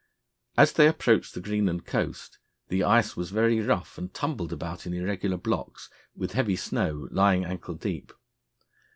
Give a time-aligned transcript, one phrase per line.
[0.57, 4.95] As they approached the Greenland coast the ice was very rough and tumbled about in
[4.95, 8.11] irregular blocks, with heavy snow lying ankle deep.